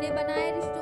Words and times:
ने 0.00 0.10
बनाए 0.10 0.50
रिश्तों 0.50 0.79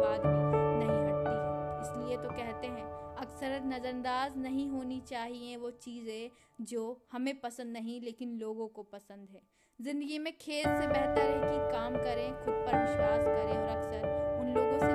बाद 0.00 0.20
भी 0.20 0.32
नहीं 0.78 0.98
हटती 1.06 1.30
है। 1.30 1.44
इसलिए 1.82 2.16
तो 2.16 2.28
कहते 2.30 2.66
हैं, 2.66 2.84
अक्सर 3.18 3.60
नज़रअंदाज 3.66 4.36
नहीं 4.38 4.68
होनी 4.70 5.00
चाहिए 5.08 5.56
वो 5.56 5.70
चीज़ें 5.78 6.64
जो 6.64 6.82
हमें 7.12 7.34
पसंद 7.40 7.72
नहीं 7.72 8.00
लेकिन 8.00 8.38
लोगों 8.38 8.68
को 8.68 8.82
पसंद 8.92 9.28
है। 9.32 9.42
ज़िंदगी 9.78 10.18
में 10.18 10.32
खेल 10.38 10.64
से 10.64 10.86
बेहतर 10.86 11.20
है 11.20 11.36
कि 11.42 11.72
काम 11.72 11.94
करें, 11.96 12.28
खुद 12.34 12.54
पर 12.56 12.74
विश्वास 12.80 13.24
करें 13.24 13.56
और 13.56 13.68
अक्सर 13.68 14.02
उन 14.40 14.54
लोगों 14.54 14.78
से 14.78 14.89